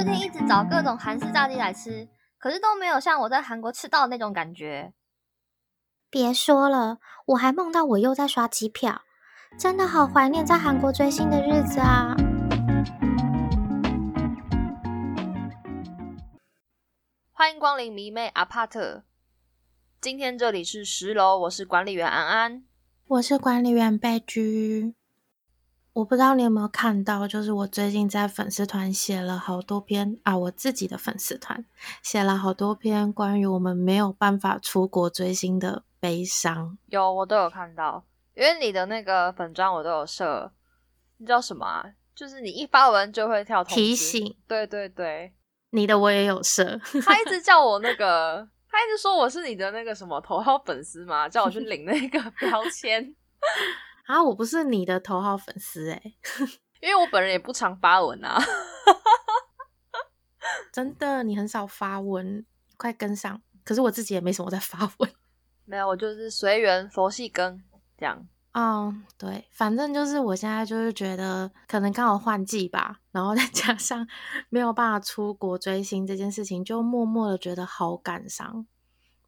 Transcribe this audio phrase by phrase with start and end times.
[0.00, 4.92] 最近一直找各种韩式炸鸡来吃，可是都没有像我在韩国吃到的那种感觉。
[6.08, 9.02] 别说了，我还梦到我又在刷机票，
[9.58, 12.14] 真的好怀念在韩国追星的日子啊！
[17.32, 19.02] 欢迎光临迷妹阿帕特，
[20.00, 22.62] 今天这里是十楼，我是管理员安安，
[23.08, 24.94] 我是管理员贝居。
[25.98, 31.64] 我不知道你有没有看到，就是我最近在粉丝团写了好多篇啊，我自己的粉丝团
[32.04, 36.78] 写了好多篇关于我们没有办法出国追星的悲伤。
[36.86, 38.04] 有，我都有看到，
[38.36, 40.52] 因为你的那个粉砖我都有设，
[41.16, 41.84] 你知道什么啊？
[42.14, 44.36] 就是你一发文就会跳提醒。
[44.46, 45.32] 对对对，
[45.70, 46.80] 你的我也有设。
[47.04, 53.16] 他一直叫我那个，他一直说我是你的那个什么头号粉丝嘛，叫我去领那个 标签。
[54.08, 56.00] 啊，我不是你的头号粉丝哎，
[56.80, 58.42] 因为我本人也不常发文啊。
[60.72, 62.46] 真的，你很少发文，
[62.78, 63.42] 快跟上。
[63.62, 65.12] 可是我自己也没什么在发文，
[65.66, 67.62] 没有，我就是随缘佛系跟
[67.98, 68.26] 这样。
[68.52, 74.08] 嗯，对，反正就是我现在就是觉得可能刚好换季吧，然后再加上
[74.48, 78.66] 没有办法出国追星这件事情，就默默的觉得好感伤。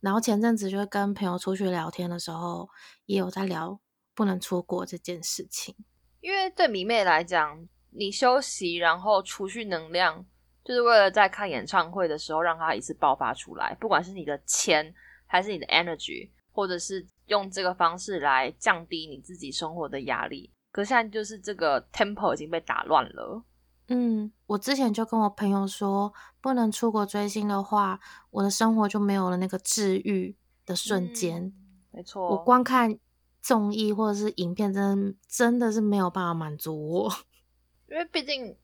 [0.01, 2.71] 然后前阵子就跟朋友出去聊天的时候，
[3.05, 3.79] 也有在聊。
[4.21, 5.75] 不能出国这件事情，
[6.21, 10.23] 因为对迷妹来讲，你休息然后储蓄能量，
[10.63, 13.75] 就是为了在看演唱会的时候让它一次爆发出来。
[13.81, 14.95] 不管是你的钱，
[15.27, 20.53] 还是你的 energy，或者是用这个方式来降低你自己生活的压力。
[20.71, 23.43] 可现在就是这个 tempo 已经被打乱了。
[23.89, 27.99] 嗯，我之前就跟我朋友说，不能出国追星的话，
[28.29, 31.51] 我的生活就没有了那个治愈的瞬间。
[31.91, 32.99] 没错，我光看。
[33.41, 37.13] 综艺或者是影片，真真的是没有办法满足我，
[37.91, 38.57] 因为毕竟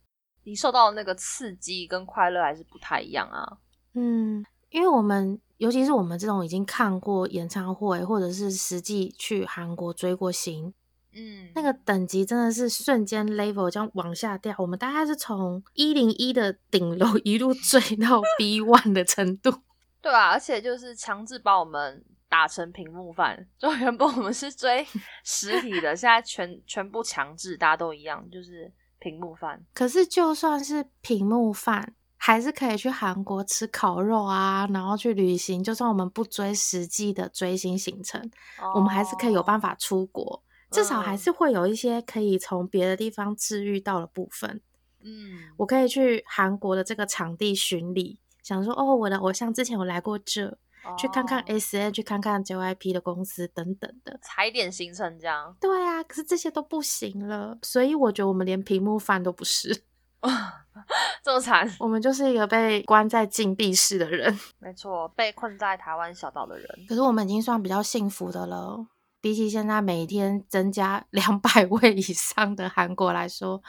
[0.45, 3.59] 你受到的那个刺激跟快乐还是不太一样啊。
[3.95, 10.75] 嗯，因为我们尤其是我们这种已经看过演唱会，或者是实际去韩国追过星，
[11.15, 14.55] 嗯，那个等级真的是瞬间 level 这样往下掉。
[14.59, 19.63] 我们大概是从一零一的顶楼 一路追到 B one 的程度。
[20.03, 22.05] 对啊，而且就是强制把我们。
[22.37, 24.87] 打成屏幕饭，就原本我们是追
[25.25, 29.65] 实体的，现在全全部强制，大家都一样，就是屏幕饭。
[29.73, 35.65] 可是就算是屏幕饭，还是可以去韩国吃烤肉啊，然后去旅行。
[35.65, 38.31] 就算我们不追实际的追星行程，
[38.75, 44.61] 我们还是可以有办法出国，至少还是会有一些可以从别的地方治愈到的部分。
[45.01, 50.59] 嗯，我可以去韩国的这个场地巡礼，想说哦，我的偶像之前有来过这。
[50.99, 55.57] 去看看 S N，去看看 J Y P 的公司等等的踩点行程这样。
[55.61, 59.83] 对啊，可是这些都不行了，所以我觉得我们连屏幕饭都不是，
[61.23, 61.71] 这么惨。
[61.79, 64.39] 我们就是一个被关在禁闭室的人。
[64.59, 66.69] 没错，被困在台湾小岛的人。
[66.89, 68.87] 可是我们已经算比较幸福的了，
[69.21, 73.63] 比起现在每天增加两百位以上的韩国来说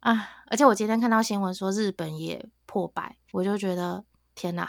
[0.00, 0.28] 啊！
[0.46, 4.04] 而且我今天看到新闻说日本也破百，我就觉得
[4.34, 4.68] 天哪！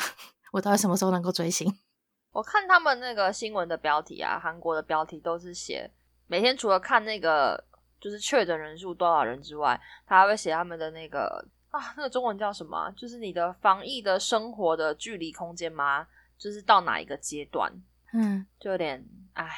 [0.54, 1.72] 我到底什么时候能够追星？
[2.32, 5.90] 我看他们那个新闻的标题啊，韩国的标题都是写
[6.28, 7.64] 每天除了看那个
[8.00, 12.92] 就是确诊人数多少人之外，他还会写他们的那个啊，那个中文叫什么？
[12.96, 16.08] 就是你的防疫的生活的距离空间吗？
[16.38, 17.72] 就是到哪一个阶段？
[18.14, 19.04] 嗯，就有点
[19.34, 19.50] 唉。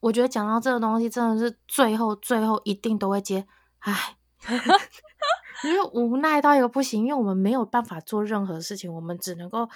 [0.00, 3.46] 我觉得讲到这个东西，真的是最后最后一定都会接
[3.80, 4.16] 唉。
[5.64, 9.68] 因为无奈到一个不行，因为我们没有办法做任何事情，我们只能够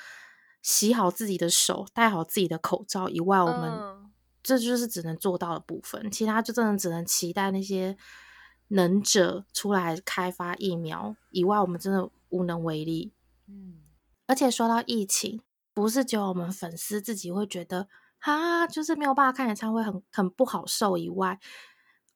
[0.62, 4.10] 洗好自己的手，戴好自己的口罩以外，我们
[4.42, 7.96] 这就是只能做到的部分，其他就真的只能期待那些
[8.68, 13.12] 能者出来开发疫苗以外，我们真的无能为力。
[13.48, 13.80] 嗯，
[14.26, 15.40] 而且说到疫情，
[15.74, 17.88] 不是只有我们粉丝自己会觉得
[18.20, 21.38] 啊，就是没有办法看演唱会很很不好受以外。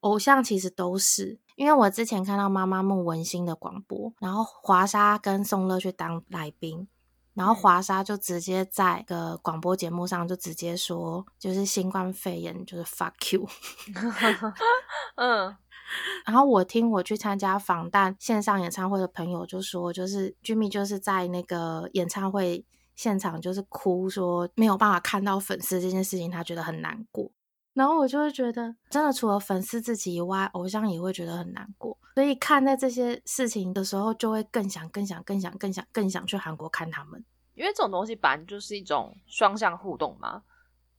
[0.01, 6.87] 偶像其实都是，因为我之前看到妈妈梦文心的广播，然后华莎跟宋乐去当来宾，
[7.35, 13.47] 然后华莎就直接在个广播节目上就直接说，就是新冠肺炎就是 fuck you，
[15.17, 15.57] 嗯，
[16.25, 22.65] 然后我听我去参加防弹线上演唱会的朋友就说，就是 Jimmy 就是在那个演唱会
[22.95, 27.31] 现场就是哭，说没有办法看到粉丝这件事情，他觉得很难过。
[27.75, 31.99] 然后我就会觉得，真的除了粉丝自己以外，偶像也会觉得很难过。
[32.15, 37.25] 所以看待这些事情的时候，就会更想、更想、更想、更想、更想去韩国看他们。
[37.55, 40.43] 因为这种东西本来就是一种双向互动嘛。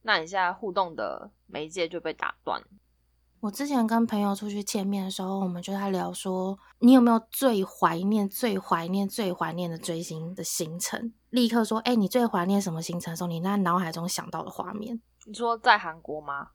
[0.01, 2.61] 那你现在互动的媒介就被打断。
[3.39, 11.13] 我之前跟朋友出去见面的时候，我们就在聊说，你有没有最怀念、最怀念、最怀念的追星的行程？
[11.29, 15.01] 立刻说，哎、你最怀念什么行程的时候，你那脑海中想到的画面。
[15.25, 16.49] 你说在韩国吗？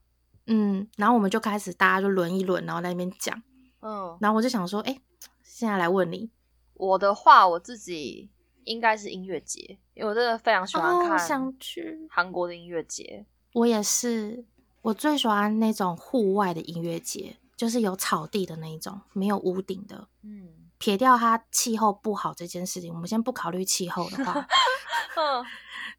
[0.52, 3.40] 嗯，然后我们就开始大家就轮一轮，然后在那边讲。
[3.80, 5.00] 嗯，然后我就想说，哎、
[5.42, 6.28] 现在来问你，
[6.74, 8.28] 我的话我自己
[8.64, 12.06] 应该是音乐节，因为我真的非常喜欢哦，看想去。
[12.10, 13.24] 韩国的音乐节。
[13.54, 14.44] 我也是，
[14.82, 20.08] 我最喜欢那种户外的音乐节，就是有草地的那一种，没有屋顶的。
[20.22, 20.48] 嗯
[20.78, 24.32] 撇掉它气候不好这件事情，我们先不考虑气候的话，
[25.14, 25.44] 嗯，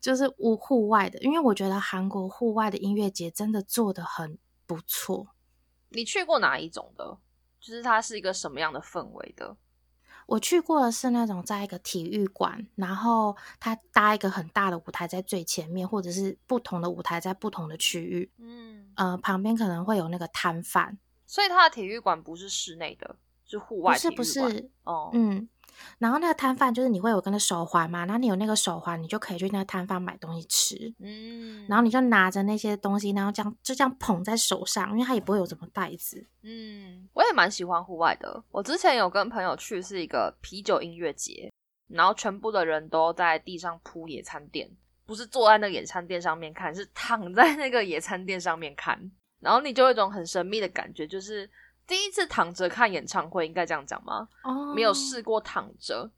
[0.02, 5.28] 就是屋户外的，因为我觉得韩国户外的音乐节真的做的很不错。
[5.90, 7.20] 你去过哪一种的？
[7.60, 9.56] 就是它是一个什么样的氛围的？
[10.26, 24.26] 我去过的是那种在一个体育馆，然后它搭一个很大的舞台在最前面，或者是不同的舞台在不同的区域，嗯，呃，旁边可能会有那个摊贩，所以它的体育馆不是室内的，是户外是不馆。
[24.26, 25.50] 是，哦，嗯，
[26.00, 36.26] 然后那个摊贩就是你会有跟个手环嘛，然后你有那个手环，你就可以去那个摊贩买东西吃，嗯，然后你就拿着那些东西，然后这样就这样捧在手上，因为它也不会有什么袋子。
[36.44, 38.44] 嗯，我也蛮喜欢户外的。
[38.52, 41.52] 我之前有跟朋友去是一个啤酒音乐节，
[41.88, 44.70] 然后全部的人都在地上铺野餐垫，
[45.06, 49.12] 不是坐在那个野餐垫上面看，是躺在那个野餐垫上面看。
[49.40, 51.50] 然后你就有一种很神秘的感觉，就是
[51.92, 54.26] 第一次躺着看演唱会，应该这样讲吗？
[54.46, 56.10] 哦，没有试过躺着。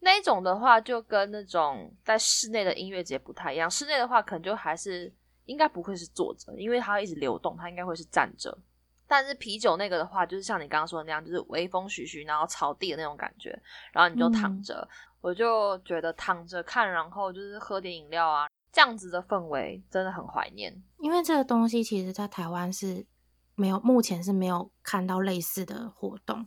[0.00, 3.70] 那一种的话，就跟那种在室内的音乐节不太一样。
[3.70, 5.10] 室内的话，可能就还是
[5.46, 8.58] 应该不会是坐着，因为它会一直流动，它应该会是站着。
[9.06, 13.58] 但是啤酒那个的话，就是像你刚刚说的那样，就是微风徐徐，然后草地的那种感觉，
[13.94, 14.86] 然后你就躺着。
[15.22, 20.78] 我就觉得躺着看，然后就是喝点饮料啊，这样子的氛围真的很怀念。
[20.98, 23.06] 因为这个东西其实在台湾是
[23.56, 26.46] 没有，目前是没有看到类似的活动，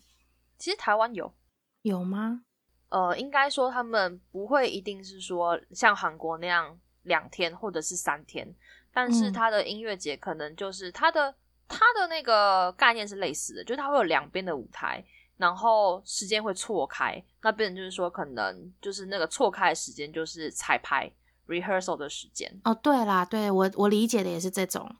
[0.57, 1.33] 其实台湾有，
[1.81, 2.43] 有吗？
[2.89, 8.55] 呃，应该说他们不会一定是说像韩国那样两天或者是三天，
[8.93, 9.33] 但是嗯。
[9.33, 11.35] 它的音乐节可能就是它的
[11.67, 15.03] 它的那个概念是类似的，就是它会有两边的舞台，
[15.37, 21.11] 然后时间会错开，那变成就是说可能就是那个错开的时间就是彩排
[21.47, 24.95] rehearsal 的时间，哦，对啦，对我我理解的也是这种，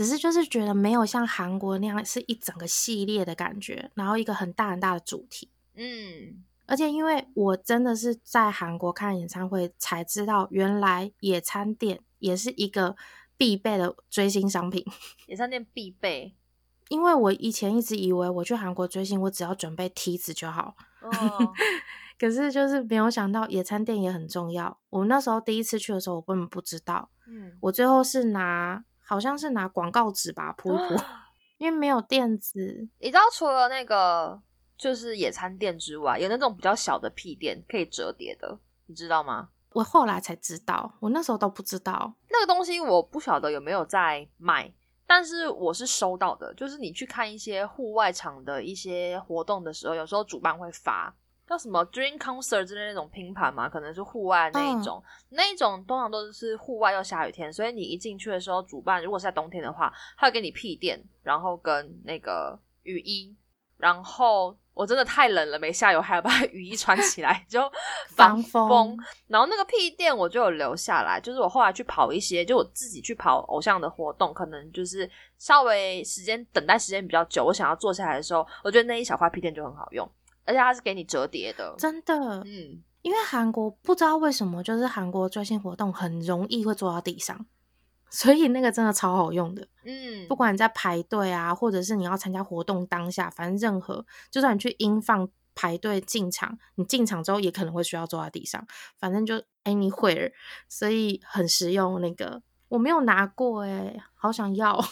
[0.00, 5.50] 只是就是觉得没有像韩国那样是一整个系列的感觉，然后一个很大很大的主题。
[5.74, 12.96] 嗯，而且因为我真的是在韩国看演唱会才知道，原来野餐垫也是一个
[13.36, 14.82] 必备的追星商品。
[15.28, 16.34] 野餐店必备。
[16.88, 21.52] 因为我以前一直以为我去韩国追星，我只要准备梯子就好，哦，
[22.18, 24.78] 可是就是没有想到野餐垫也很重要。
[24.88, 30.94] 我那时候第一次去的时候，我根本不知道，嗯，我最后是拿好像是拿广告纸吧铺一铺，
[31.58, 32.88] 因为没有垫子。
[33.00, 34.40] 你知道除了那个
[34.78, 39.48] 就是野餐垫之外，有那种比较小的屁垫可以折叠的，你知道吗？
[39.72, 42.14] 我后来才知道，我那时候都不知道。
[42.28, 44.72] 那个东西我不晓得有没有在卖，
[45.08, 46.54] 但是我是收到的。
[46.54, 51.12] 就是你去看一些户外场的一些活动的时候，有时候主办会发
[51.50, 63.36] 叫什么 Dream Concert 之类的那种拼盘嘛，可能是户外那一种，那一种通常都是户外又下雨天，所以你一进去的时候，主办如果是在冬天的话，他会给你屁垫，然后跟那个雨衣，
[63.78, 67.60] 然后我真的太冷了，没下雨，我还要把 雨衣穿起来，就
[68.14, 68.68] 防风。
[68.68, 68.98] 风。
[69.26, 80.08] 然后那个屁垫我就有留下来，就是我后来去跑一些，就我自己去跑偶像的活动，可能就是稍微时间等待时间比较久，我想要坐下来的时候，我觉得那一小块屁垫就很好用，
[80.44, 87.46] 而且它是给你折叠的，真的，嗯，因为韩国不知道为什么，就是韩国追星活动很容易会坐到地上，
[88.10, 89.66] 所以那个真的超好用的。
[89.84, 98.66] 嗯，不管你在排队啊，或者是你要参加活动当下，反正任何，就算你去音放排队进场，你进场之后也可能会需要坐在地上，
[98.98, 100.32] 反正就 anywhere，
[100.68, 102.00] 所以很实用。
[102.00, 104.82] 那个我没有拿过诶、好想要。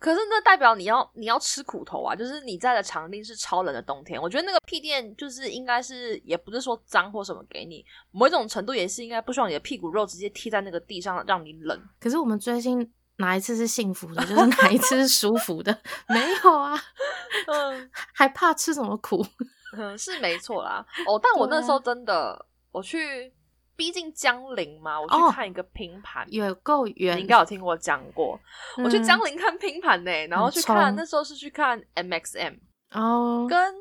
[0.00, 2.16] 可是那代表你要你要吃苦头啊！
[2.16, 11.78] 就是你在的场地是超冷的冬天，我觉得那个屁垫就是应该是也不是说脏或什么给你，某一种程度也是应该不希望你的屁股肉直接贴在那个地上让你冷。
[12.00, 15.78] 可是我们追星哪一次是幸福的，就是哪一次是舒服的？
[16.08, 16.74] 没有啊，
[17.46, 19.22] 嗯还怕吃什么苦？
[19.76, 20.84] 嗯，是没错啦。
[21.06, 23.32] 哦，但我那时候真的，我去，
[23.80, 26.30] 毕竟江陵嘛，我去哦看一个拼盘。
[26.30, 28.38] 有够远，你应该有听我讲过，
[28.84, 32.58] 我去嗯江陵看拼盘呢，然后去看那时候是去看 MXM，
[32.90, 33.74] 哦，跟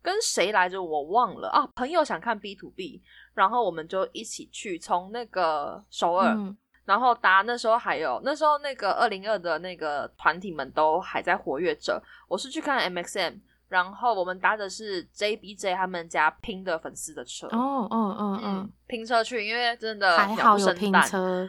[0.00, 3.02] 跟谁来着我忘了啊，朋友想看 B to B，
[3.34, 12.02] 然后我们就一起去从那个首尔，嗯然后搭那时候还有那时候那个二零二的那个团体们都还在活跃着。
[12.26, 17.46] 我是去看 MXM，然后我们搭的是 JBJ 他们家拼的粉丝的车。
[17.48, 21.48] 哦哦哦嗯哦，，拼车去，因为真的还好有拼车。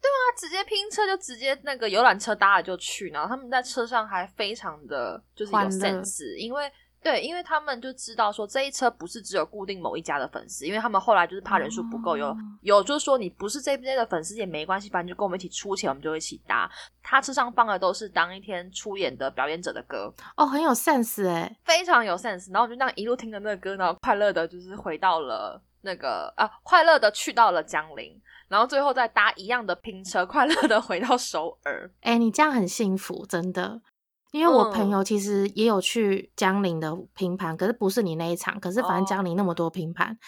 [0.00, 6.70] 对啊，直接拼车就直接那个游览车搭了就去，然后他们在车上还非常的就是有 sense，因为
[7.04, 16.68] 对，因为他们就知道说这一车不是只有固定某一家的粉丝，因为他们后来就是怕人数不够，有哦有就是说你不是 JBJ 的粉丝也没关系，反正就跟我们一起出钱，我们就一起搭。
[17.02, 22.50] 他车上放的都是当一天出演的表演者的歌，哦，很有 sense 哎，非常有 sense。
[22.50, 28.18] 然后我就那样一路听着那个歌，然后快乐的就是回到了那个啊，快乐的去到了江陵，
[28.48, 31.90] 然后最后再搭一样的拼车，快乐的回到首尔。
[32.00, 33.82] 哎，你这样很幸福，真的。
[34.34, 34.90] 因为我朋嗯。
[34.90, 39.06] 友其实也有去江陵的拼盘，可是不是你那一场，可是反正哦。
[39.08, 40.18] 江陵那么多拼盘，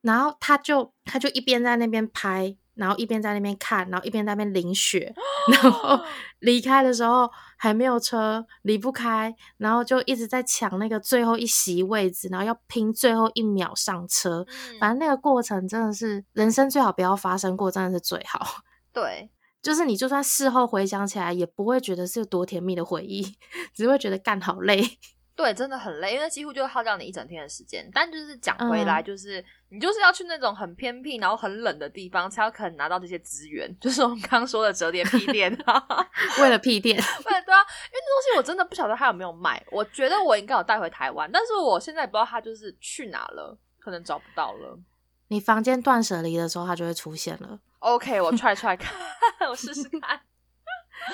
[0.00, 5.14] 然后他就他就一边在那边拍，然后一边在那边看，然后一边在那边淋雪，
[5.52, 6.00] 然后
[6.38, 14.46] 离开的时候还没有车，离不开，然后就一直在抢那个最后一席位置，然后要拼最后一秒上车。
[14.48, 14.78] 嗯。
[14.80, 18.62] 反正那个过程真的是人生最好不要发生过，真的是最好。
[18.94, 19.30] 对，
[19.66, 23.34] 就是你就算事后回想起来，也不会觉得是有多甜蜜的回忆，
[23.74, 24.80] 只会觉得干好累。
[25.34, 27.90] 对，真的很累，因为几乎就耗掉你一整天的时间。
[27.92, 35.84] 但就是讲回来，嗯就是、你就是要去那种很偏僻，然后很冷的地方，才有可能拿到这些资源， 就是我们刚刚说的折叠屁垫啊。
[36.40, 37.58] 为了屁垫，对对啊，
[37.90, 44.78] 因为那东西我真的不晓得它有没有卖，我觉得我应该有带回台湾，但是我现在也不知道它就是去哪了，可能找不到了。
[45.26, 47.58] 你房间断舍离的时候，它就会出现了。
[47.86, 48.92] OK，我 try try 看，
[49.48, 50.20] 我试试 看。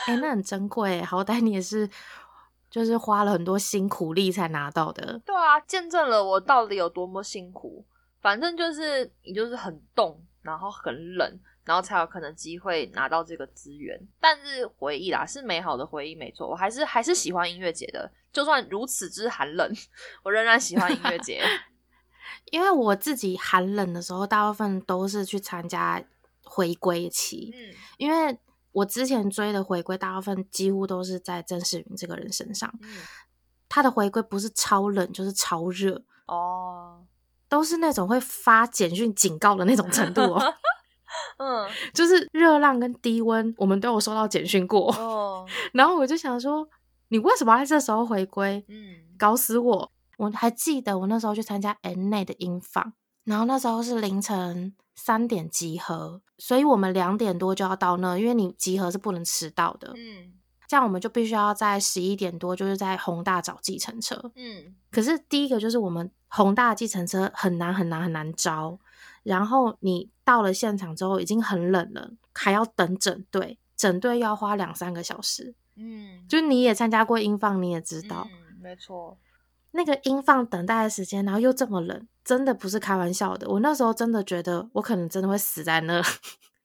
[0.07, 1.87] 哎、那很珍贵，好歹你也是，
[2.71, 5.21] 就是花了很多辛苦力才拿到的。
[5.27, 7.85] 对啊，见证了我到底有多么辛苦。
[8.23, 14.01] 反正就是你就是很冻，然后很冷，然后才有可能机会拿到这个资源。
[14.19, 16.49] 但是回忆啦，是美好的回忆，没错。
[16.49, 19.71] 我还是还是喜欢音乐节的，就算如此之寒冷，
[20.23, 21.43] 我仍然喜欢音乐节。
[22.51, 26.03] 因为我自己寒冷的时候，大部分都是去参加
[26.53, 28.39] 回归期，嗯因为
[28.73, 32.71] 我之前追的回归，大部分几乎都是在郑世云这个人身上。
[32.83, 32.97] 嗯，
[33.69, 37.05] 他的回归不是超冷，就是超热，哦，
[37.49, 40.55] 都是那种会发简讯警告的那种程度哦。
[41.39, 44.93] 嗯，就是热浪跟低温，我们都有收到简讯过。
[44.95, 46.69] 哦， 然后我就想说，
[47.09, 48.65] 你为什么要在这时候回归？
[48.69, 49.93] 嗯，搞死我！
[50.19, 52.93] 我还记得我那时候去参加 N 内的音放，
[53.25, 59.93] 然后那时候是凌晨三点集合，所以我们两点多就要到那，因为你集合是不能迟到的。
[59.97, 60.33] 嗯，
[60.67, 64.33] 这样我们就必须要在十一点多，就是在宏大找计程车。
[64.35, 68.79] 嗯，可是第一个就是我们宏大的计程车很难很难很难招，
[69.23, 75.55] 然后你到了现场之后已经很冷了，还要等整队，整队要花两三个小时。
[75.77, 79.17] 嗯，就你也参加过英放，你也知道、嗯，没错，
[79.73, 83.49] 那个音放等待的时间，然后又这么冷，真的不是开玩笑的。
[83.49, 86.03] 我那时候真的觉得我可能真的会死在那，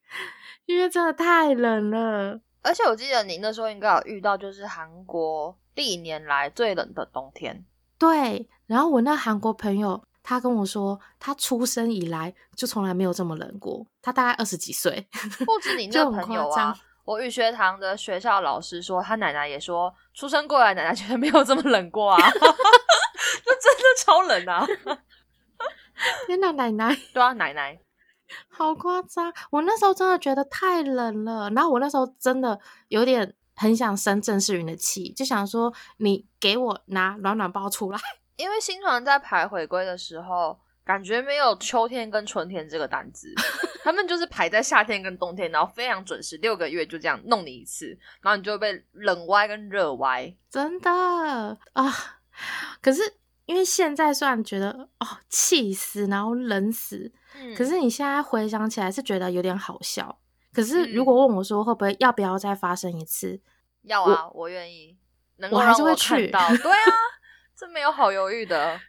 [0.66, 2.40] 因为真的太冷了。
[2.62, 7.64] 而且我记得你那时候应该有遇到，就是韩国历年来最冷的冬天。
[7.98, 13.86] 对，然后我那韩国朋友他跟我说，他出生以来就从来没有这么冷过。
[14.02, 15.08] 他大概二十几岁，
[15.46, 22.18] 不止你 那朋友啊，我语学堂的学校老师说，他奶奶也说，出生过来奶奶觉得没有这么冷过啊，
[23.44, 24.66] 就真的超冷啊！
[26.26, 27.78] 天哪，奶奶对啊，奶奶，
[28.48, 29.32] 好夸张！
[29.50, 32.58] 我那时候真的觉得太冷了，然后我那时候真的
[32.88, 37.98] 有点很想生郑世云的气，就想说你给我拿暖暖包出来。
[38.36, 43.34] 因为新传在排回归的时候，感觉没有秋天跟春天这个单子，
[43.82, 50.32] 他们就是排在夏天跟冬天，然后非常准时，六个月就这样弄你一次，然后你就会被冷歪跟热歪。
[50.48, 50.88] 真的
[51.72, 52.17] 啊！
[52.80, 53.02] 可是
[53.46, 60.18] 因为现在虽然觉得哦气死，然后冷死，嗯可是你现在回想起来是觉得有点好笑。
[60.52, 63.40] 可是嗯如果问我说会不会要不要再发生一次，
[63.82, 64.96] 要啊，我愿意，
[65.36, 66.92] 能够我还让我是会去看到， 对啊，
[67.56, 68.80] 这没有好犹豫的。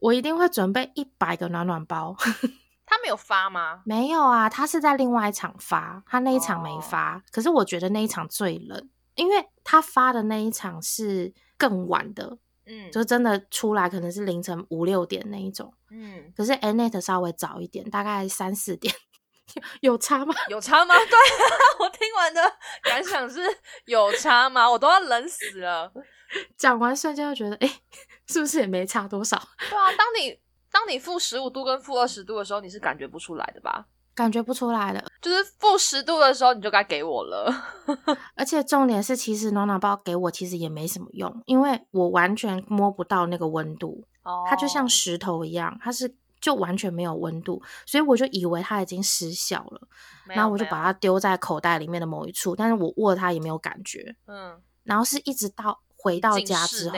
[0.00, 2.16] 我一定会准备一百个暖暖包。
[2.84, 3.80] 他没有发吗？
[3.86, 7.22] 没有啊，他是在另外一场发，他那一场没哦发。
[7.30, 12.36] 可是我觉得那一场最冷，因为他发的那一场是更晚的，
[12.72, 15.72] 嗯，就真的出来可能是凌晨五六点那一种。
[15.90, 18.94] 嗯，可是 Anet 稍微早一点，大概三四点，
[19.82, 20.34] 有差吗？
[20.48, 20.94] 有差吗？
[21.04, 22.40] 对啊，我听完的
[22.82, 23.40] 感想是
[23.84, 24.70] 有差吗？
[24.70, 25.92] 我都要冷死了。
[26.56, 27.80] 讲完瞬间就觉得，哎、
[28.26, 29.36] 是不是也没差多少？
[29.68, 33.86] 对啊，当你当你负十五度跟负二十度的时候，你是感觉不出来的吧？
[34.14, 35.04] 感觉不出来了。
[35.20, 37.52] 就是负十度的时候你就该给我了。
[38.34, 49.80] 而且重点是，其实暖暖包给我其实也没什么用，因为我完全摸不到那个温度，哦它就像石头一样，它是就完全没有温度，所以我就以为它已经失效了，
[50.26, 56.96] 然后我就把它丢在口袋里面的某一处，但是我握它也没有感觉，嗯然后是一直到回到家之后，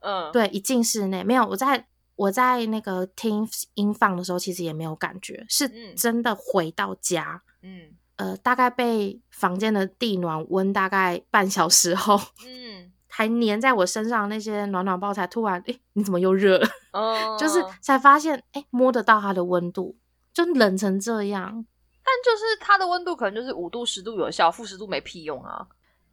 [0.00, 1.86] 嗯，对，一进室内没有，我在
[2.18, 16.68] 我在那个听音放的时候，其实也没有感觉，是嗯真的回到家，嗯呃，大概被房间的地暖温大概半小时后，嗯还粘在我身上那些暖暖包才突然，诶，你怎么又热了？
[16.92, 19.96] 哦，就是才发现，诶，摸得到它的温度，
[20.32, 21.64] 就冷成这样。
[22.02, 25.66] 但就是它的温度可能就是五度十度有效，负十度没屁用啊，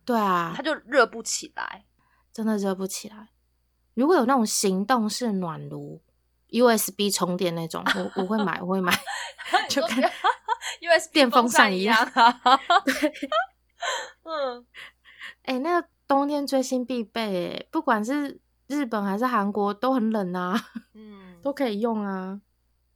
[0.06, 1.86] 对啊它，就热不起来。
[2.34, 3.30] 真的热不起来。
[3.96, 6.00] 如果有那种行动式暖炉
[6.50, 8.94] ，USB 充电那种，我我会买，我会买。
[9.68, 9.90] 就跟
[10.82, 12.42] USB 电风扇一一样啊。
[14.24, 14.66] 嗯，
[15.44, 20.60] 哎、那个冬天追星必备，哎，不管是日本还是韩国都很冷啊，
[20.94, 22.42] 嗯，都可以用啊。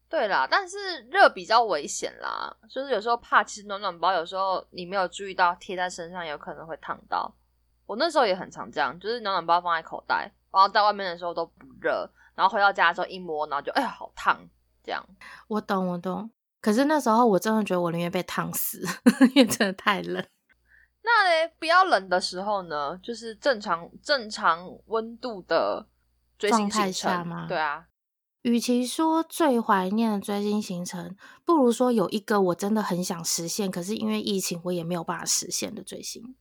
[0.10, 7.32] 对啦，但是热比较危险啦，就是有时候怕，其实暖暖包有时候你没有注意到贴在身上，有可能会烫到。
[7.86, 14.40] 我那时候也很常这样，就是暖暖包放在口袋，然后在外面的时候都不热，然后回到家之后一摸，然后就哎呀好烫，
[14.84, 15.04] 这样。
[15.48, 16.30] 我懂，我懂。
[16.62, 18.82] 可是那时候我真的觉得我宁愿被烫死，
[19.34, 20.26] 因为真的太冷。
[21.02, 25.88] 那呢，不要冷的时候呢，就是正常正常温度的
[26.38, 27.86] 追星状态行程下吗对啊，
[28.42, 31.16] 与其说最怀念的追星行程，
[31.46, 36.36] 不如说有一个我真的很想实现，可是因为疫情我也没有办法实现的追星，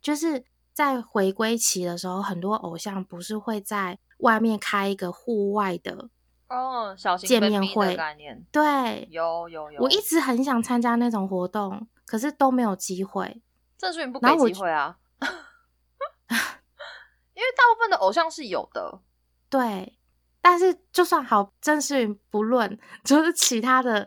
[0.00, 0.44] 就是
[0.76, 6.10] 在回归期的时候，很多偶像不是会在外面开一个户外的，
[6.48, 7.96] 哦，小型见面会
[8.52, 9.80] 对有有有。
[9.80, 13.40] 我一直很想参加那种活动，可是都没有机会。
[13.78, 14.98] 郑书云不给机会啊，
[16.28, 19.00] 因为大部分的偶像是有的，
[19.48, 19.96] 对，
[20.42, 24.06] 但是就算好正式云不论，就是其他的，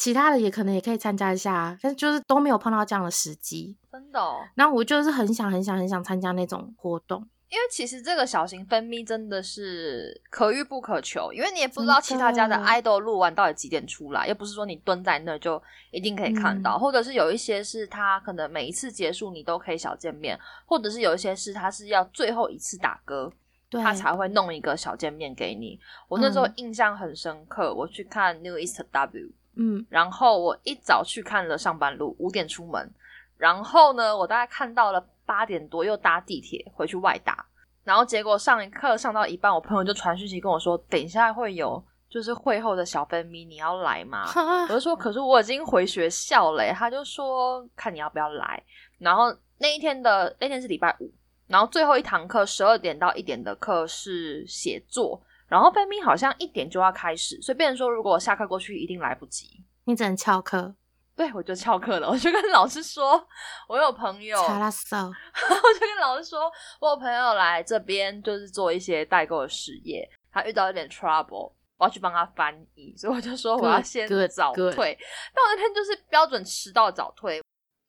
[0.00, 3.76] 其他的也可能也可以参加一下啊，但是就是都没有碰到这样的时机。
[3.92, 4.38] 真的、哦。
[4.54, 7.20] 然后我就是很想、很想、很想参加那种活动。
[7.50, 23.30] 因为其实这个小型分咪真的是可遇不可求，因为你也不知道其他家的 idol 录完到底几点出来，又不是说你蹲在那就一定可以看到，嗯或者是有一些是他可能每一次结束你都可以小见面，或者是有一些是他是要最后一次打歌，
[23.72, 25.78] 他才会弄一个小见面给你。
[26.08, 32.90] 我那时候嗯印象很深刻，我去看 New East W，嗯，然后我一早去看了上班路，五点出门，
[33.36, 37.44] 然后呢，我大概看到了八点多，又搭地铁回去外打，
[37.84, 44.24] 然后结果上一课上到一半，我朋友就传讯息跟我说，等一下会有就是会后的小分咪，你要来吗？
[44.68, 46.72] 我就说，可是我已经回学校了耶。
[46.72, 48.62] 他就说，看你要不要来。
[48.98, 51.12] 然后那一天的那天是礼拜五，
[51.46, 59.64] 然后最后一堂课十二点到一点的课是写作，然后分咪好像一点就要开始，所以变成说，如果我下课过去一定来不及。
[59.84, 60.76] 你只能翘课，
[61.16, 63.26] 对，我就翘课了，我就跟老师说，
[63.68, 74.96] 我有朋友， 我就跟老师说，我有朋友来这边就是做一些代购的事业，他遇到一点 trouble，我要去帮他翻译，所以我就说我要先早 good 退。
[75.34, 77.42] 但我那天就是标准迟到早退，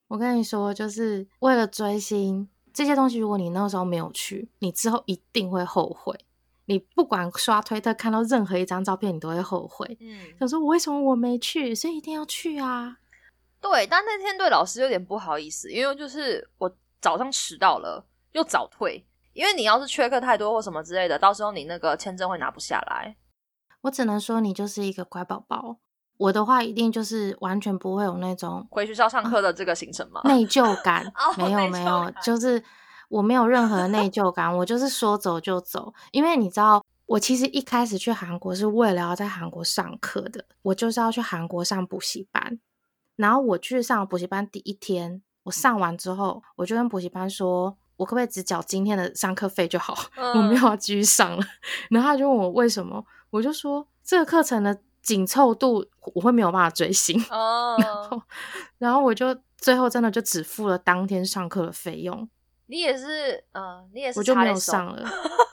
[0.08, 6.26] 我跟你说，就是为了追星这些东西，如果你那时候没有去，你之后一定会后悔。
[6.72, 9.98] 你不管刷推特看到任何一张照片，你都会后悔。
[10.00, 12.98] 嗯，想说我为什么我没去，所以一定要去啊！
[13.60, 13.86] 对。
[13.88, 19.06] 但那天对老师有点不好意思，因为就是我早上迟到了，又早退。
[19.34, 23.16] 因为你要是缺课太多或什么之类的，到时候你那个签证会拿不下来。
[23.82, 25.78] 我只能说你就是一个乖宝宝。
[26.18, 30.22] 我的话一定就是完全不会有那种回学校上课的这个行程嘛？
[30.26, 32.64] 内疚感， 哦没有没有，就是
[33.12, 35.94] 我没有任何内疚感，我就是说走就走。
[36.12, 42.58] 因为你知道，我其实一开始去韩国是为了要在韩国上课的，我就是要去韩国上补习班。
[43.18, 49.94] 然后我去上补习班第一天，我上完之后，我就跟补习班说，我可不可以只缴今天的上课费就好，
[50.34, 51.44] 我没有继续上了。
[51.90, 57.22] 然后他就问我为什么，我就说这个课程的紧凑度我会没有办法追星。
[57.30, 57.78] 哦，
[58.78, 62.28] 然后我就最后真的就只付了当天上课的费用，
[62.72, 65.06] 你也是，嗯、你也是我就没有上了。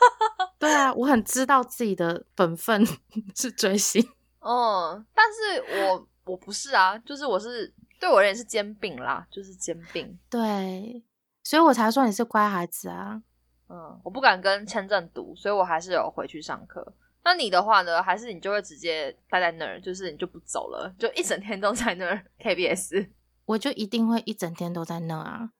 [0.56, 2.86] 对啊，我很知道自己的本分
[3.34, 4.00] 是追星。
[4.38, 10.16] 嗯， 但是我我不是啊，就是我是对我而言是兼并啦，就是兼并。
[10.30, 11.02] 对，
[11.42, 13.20] 所以我才说你是乖孩子啊。
[13.68, 16.94] 嗯，我不敢跟签证读，所以我还是有回去上课。
[17.24, 18.00] 那你的话呢？
[18.00, 23.08] 还是你就会直接待在那儿，就是你就不走了，就一整天都在那儿 KBS。
[23.44, 25.50] 我就一定会一整天都在那啊。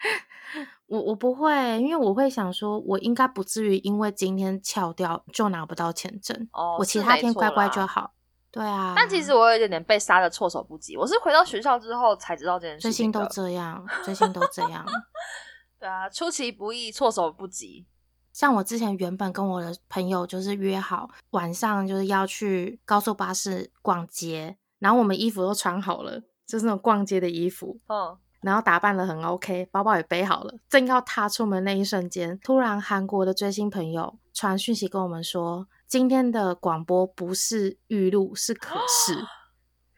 [0.86, 6.48] 我我不会，因为我会想说，我应该不至于因为今天翘掉就拿不到签证。
[6.52, 8.14] 哦，我其他天乖乖就好。
[8.50, 8.94] 对啊。
[8.96, 10.96] 但其实我有一点点被杀的措手不及。
[10.96, 12.80] 我是回到学校之后才知道这件事。
[12.80, 14.86] 最近都这样，最近都这样。
[15.78, 17.86] 对啊，出其不意，措手不及。
[18.32, 27.78] 像我之前原本跟我的朋友就是约好晚上就是要去高速巴士逛街，然后我们衣服都穿好了，就是那种逛街的衣服。
[27.88, 28.16] 嗯。
[28.40, 39.14] 然后打扮的很 OK，包包也背好了，正要踏出门那一瞬间，突然韩国的追星朋友传讯息跟我们说，今天的广播不是预录，是可视。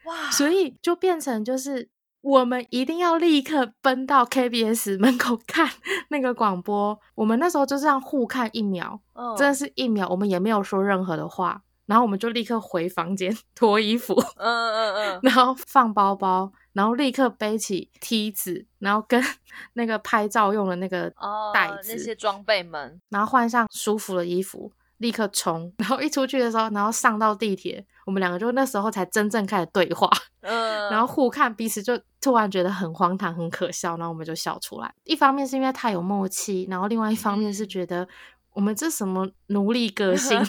[0.06, 0.30] 哇！
[0.30, 1.90] 所以就变成就是
[2.22, 5.68] 我们一定要立刻奔到 KBS 门口看
[6.08, 6.98] 那个广播。
[7.14, 9.00] 我们那时候就这样互看一秒，
[9.36, 16.52] 真的是一秒，我们也没有说任何的话，然后我们就立刻回房间 脱衣服，嗯嗯嗯， 然后放包包。
[16.72, 19.20] 然后立刻背起梯子，然后跟
[19.74, 21.12] 那个拍照用的那个
[21.52, 25.72] 袋子，那些装备们，然后换上舒服的衣服，立刻冲。
[25.78, 30.08] 然后一出去的时候，然后上到地铁，我们两个就那时候才真正开始对话，
[30.42, 34.94] 嗯，然后互看彼此，就突然觉得很荒唐、很可笑，然后我们就笑出来。
[35.02, 38.06] 一方面是因为太有默契，然后另外一方面是觉得
[38.52, 40.40] 我们这什么奴隶个性，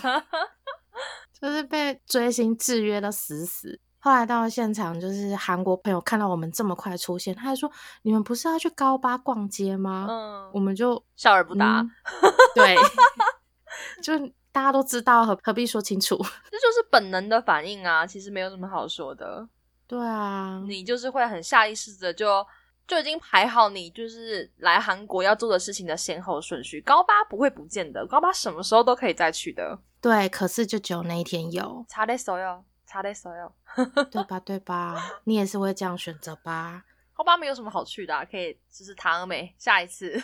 [1.42, 3.80] 就是被追星制约的死死。
[4.04, 11.86] 后来到了现场，就是韩国朋友看到我们这么快出现，他还说：“你们不是要去高八逛街吗？”嗯，我们就笑而不答。
[12.56, 12.76] 对，
[14.02, 14.18] 就
[14.52, 16.18] 大家都知道，何何必说清楚？
[16.18, 19.48] 这就是本能的反应啊，其实没有什么好说的。
[19.88, 22.44] 对啊，你就是会很下意识的就
[22.88, 26.82] 就已经排好你就是来韩国要做的事情的先后顺序。
[26.82, 29.78] 高八不会不见的，高八什么时候都可以再去的。
[30.02, 31.86] 对，可是就只有那一天有。
[31.88, 32.64] 查的所有。
[32.88, 33.54] 查的所有，
[34.12, 34.38] 对吧？
[34.42, 35.02] 对吧？
[35.24, 36.84] 你也是会这样选择吧？
[37.14, 40.22] 后巴没有什么好去的，可以就是唐美下一次。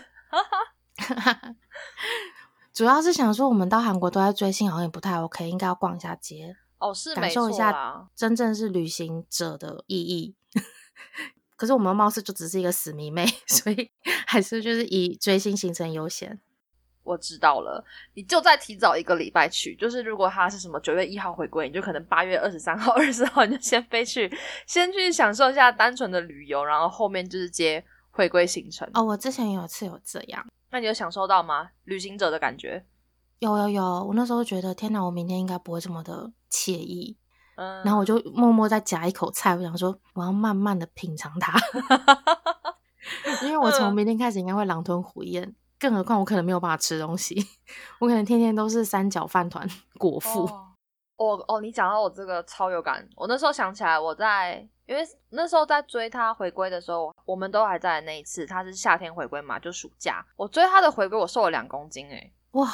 [2.73, 10.35] 主要是想说，我们到韩国都在追星，好像也不太 OK，应该要逛一下街哦，是感受一下真正是旅行者的意义。
[11.55, 13.89] 可是我们貌似就只是一个死迷妹，所以
[14.25, 16.41] 还是就是以追星行程优先。
[17.08, 17.82] 我知道了，
[18.13, 19.74] 你就再提早一个礼拜去。
[19.76, 24.30] 就是如果他是什么九月一号回归，你就可能八月二十三号、二十四号你就先飞去，
[24.65, 28.88] 先去享受一下单纯的旅游，然后后面就是接回归行程。
[28.93, 31.70] 哦，我之前有次有这样，那你有享受到吗？
[31.86, 32.84] 旅行者的感觉？
[33.39, 37.15] 有有有，我那时候觉得天哪，我明天应该不会这么的惬意。
[37.56, 41.58] 嗯，然后我就默默再夹一口菜，我想说我要慢慢的品尝它，
[43.43, 45.56] 因为我从明天开始应该会狼吞虎咽。
[45.79, 47.35] 更何况我可能没有办法吃东西，
[47.99, 50.45] 我可能天天都是三角饭团果腹。
[51.17, 62.71] 哦哦，你讲到我这个超有感，我那时候想起来，我在因为那时候在追他回归的时候，我们都还在那一次，他是夏天回归嘛，就暑假，我追他的回归，我瘦了两公斤哎，哇，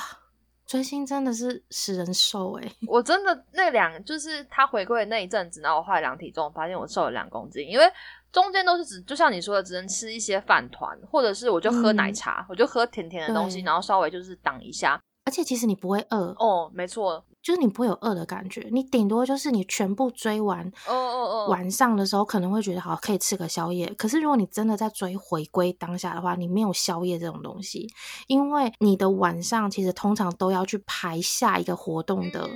[0.66, 7.86] 追星真的是使人瘦哎，我真的那两就是他回归的那一阵子，然后我后来量体重，发现我瘦了两公斤，因为。
[8.34, 15.00] 中间都是只，就像你说的，只能吃一些饭团，或者是我就喝奶茶，我就喝甜甜的东西，然后稍微就是挡一下。
[15.26, 23.88] 而且其实你不会饿哦，没错，就是你不会有饿的感觉，你顶多就是你全部追完，哦哦哦，晚上的时候可能会觉得好可以吃个宵夜。
[23.98, 27.88] 可是如果你真的在追回归当下的话，你没有宵夜这种东西，
[28.28, 32.50] 因为你的晚上其实通常都要去排下一个活动的。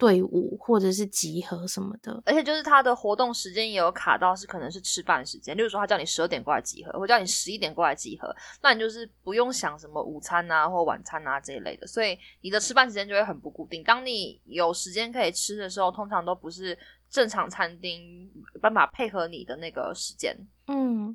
[0.00, 5.54] 队伍或者是集合什么的，而且就是他的活动时间也有卡到，是可能是吃饭时间。
[5.54, 13.84] 例如说，他叫你十二点过来集合，或叫你十一点过来集合，那你就是不用想什么午餐啊或晚餐啊这一类的，所以你的吃饭时间就会很不固定。
[13.84, 16.78] 当你有时间可以吃的时候，通常都不是
[17.10, 18.30] 正常餐厅
[18.62, 20.34] 办法配合你的那个时间。
[20.68, 21.14] 嗯，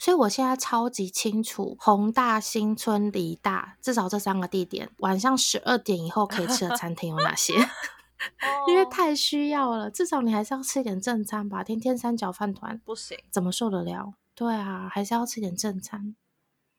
[0.00, 7.54] 所以我现在超级清楚宏大、新村、梨大，至少这三个地点，晚上十二点以后可以吃的餐厅有哪些？
[8.68, 11.62] 因为太需要了，至少你还是要吃点正餐吧。
[11.62, 14.14] 天天三角饭团不行，怎么受得了？
[14.34, 16.14] 对啊，还是要吃点正餐。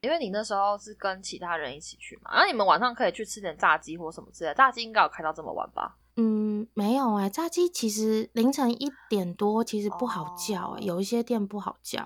[0.02, 4.54] 因为你那时候是跟其他人一起去嘛，然后你们晚上可以去吃点炸鸡或什么之类的。
[4.56, 5.98] 炸鸡应该有开到这么晚吧？
[6.18, 12.06] 嗯，没有哎，炸鸡其实凌晨一点多其实不好叫哎，有一些店不好叫。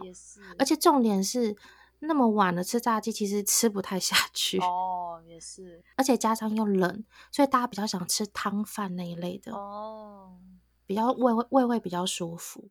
[0.57, 1.55] 而且重点是。
[2.01, 10.37] 那么晚了吃炸鸡，其实吃不太下去哦，也是，而且加上又冷，所以大家比较想吃汤饭那一类的哦，
[10.85, 12.69] 比较胃胃会比较舒服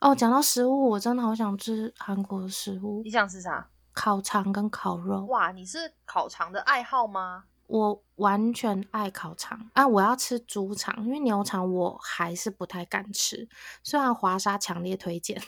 [0.00, 0.14] 哦。
[0.14, 3.02] 讲到食物，我真的好想吃韩国的食物。
[3.04, 3.70] 你想吃啥？
[3.92, 5.26] 烤肠跟烤肉。
[5.26, 7.44] 哇，你是烤肠的爱好吗？
[7.66, 9.86] 我完全爱烤肠啊！
[9.86, 13.48] 我要吃猪肠，因为牛肠我还是不太敢吃。
[13.84, 15.40] 虽然华沙强烈推荐，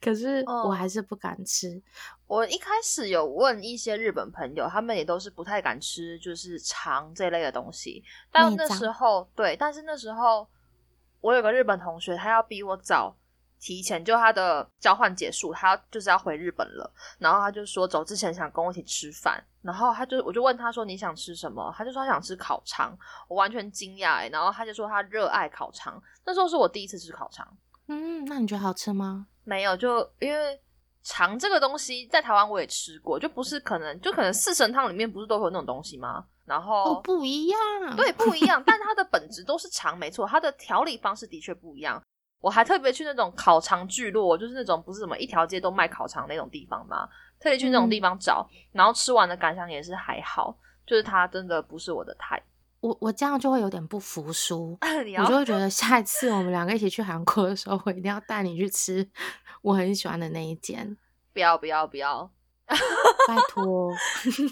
[0.00, 1.82] 可是我还是不敢吃。
[2.26, 8.02] 我一开始有问一些日本朋友，他们也都是不太敢吃，就是肠这类的东西。
[8.30, 10.48] 但那时候，对，但是那时候
[11.20, 13.16] 我有个日本同学，他要比我早。
[13.64, 27.46] 提前就他的交换结束，他就是要回日本了，然后他就说走之前想跟我一起吃饭，然后他就我就问他说你想吃什么，他就说他想吃烤肠，我完全惊讶哎，然后他就说他热爱烤肠，那时候是我第一次吃烤肠，
[27.88, 29.26] 嗯，那你觉得好吃吗？
[29.44, 30.60] 没有，就因为
[31.02, 36.24] 肠这个东西在台湾我也吃过，就不是可能就可能四神汤里面不是都会有那种东西吗？
[36.44, 37.58] 然后不一样，
[37.96, 42.02] 对，不一样，但它的本质都是肠，没错，它的调理方式的确不一样。
[42.40, 52.42] 我还特别去那种烤肠聚落，就是那种不是什么一条街都卖烤肠那种地方嘛，特别去那种地方找，然后吃完的感想也是还好，就是它真的不是我的菜。
[52.82, 59.08] 我我这样就会有点不服输，我就会觉 得下一次我们两个一起去韩国的时候，我一定要带你去吃
[59.62, 60.96] 我很喜欢的那一间。
[61.32, 62.28] 不要不要不要，
[62.66, 63.90] 拜托，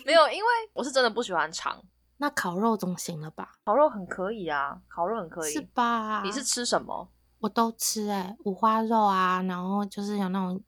[0.06, 1.82] 没有，因为我是真的不喜欢肠。
[2.18, 3.50] 那烤肉总行了吧？
[3.64, 6.22] 烤肉很可以啊，烤肉很可以，是吧？
[6.24, 7.08] 你是吃什么？
[7.40, 10.62] 我都吃哎，五花肉啊，然后就是有那种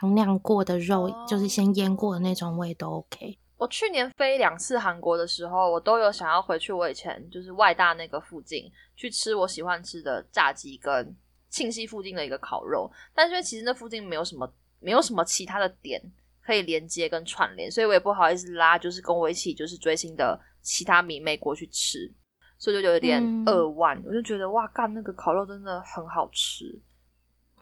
[0.00, 3.38] 羊酿过的肉，就是先腌过的那种，我也都 OK。
[3.56, 11.16] 我去年飞两次韩国的时候，我都有想要回去我以前就是外大那个附近去吃我喜欢吃的炸鸡跟
[11.48, 16.00] 庆熙附近的一个烤肉，但是其实那附近没有什么没有什么其他的点
[16.42, 22.12] 可以连接跟串联，所以我也不好意思拉，就是跟我一起就是追星的其他迷妹过去吃。
[22.58, 26.64] 所以就有点扼腕，我就觉得哇，干那个烤肉真的很好吃。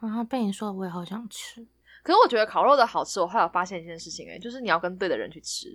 [0.00, 1.66] 然后被你说的，我也好想吃。
[2.04, 5.68] 可是我觉得烤肉的好吃，我后来发现一件事情，哎，就是你要跟对的人去吃，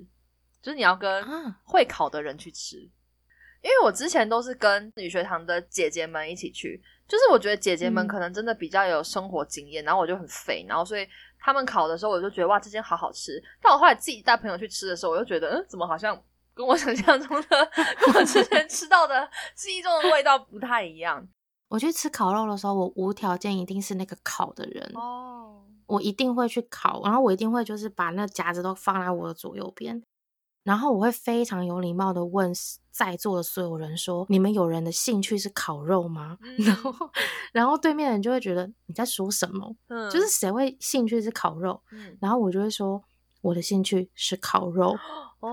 [0.61, 1.21] 就是你要跟
[1.65, 2.77] 会烤的人去吃。
[3.61, 11.05] 因为我之前都是跟女学堂的姐姐们一起去，就是我觉得姐姐们可能真的比较有生活经验，然后我就很肥，然后所以
[11.37, 13.43] 他们烤的时候，我就觉得哇，这间好好吃。
[13.61, 16.17] 但我后来自己带朋友去吃的时候，我就觉得，嗯，怎么好像。
[16.51, 21.25] 跟我想象中的，跟我之前吃到的记忆中的味道不太一样。
[21.69, 30.01] 我去吃烤肉的时候，我无条件一定是那个烤的人哦，我一定会去烤，然后我一定会就是把那夹子都放在我的左右边，
[30.63, 32.53] 然后我会非常有礼貌的问
[32.91, 36.93] 在座的所有人说：“你们有人的兴趣是烤肉吗？”然后，
[37.51, 39.75] 然后对面的人就会觉得你在说什么？
[39.87, 41.81] 嗯，就是谁会兴趣是烤肉？
[41.91, 43.01] 嗯，然后我就会说
[43.41, 44.95] 我的兴趣是烤肉。